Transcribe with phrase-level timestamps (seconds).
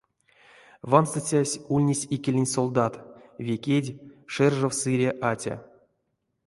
[0.89, 2.93] Ванстыцясь ульнесь икелень солдат,
[3.45, 3.95] ве кедь,
[4.33, 5.55] шержев сыре атя.